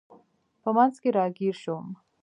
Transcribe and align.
په 0.61 0.69
منځ 0.77 0.95
کې 1.01 1.09
راګیر 1.17 1.55
شوم. 1.63 1.87